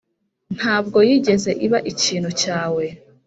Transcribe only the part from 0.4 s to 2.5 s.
ntabwo yigeze iba ikintu